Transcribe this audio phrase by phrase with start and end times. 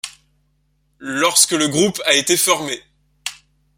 [0.97, 2.81] Lorsque le groupe a été formé.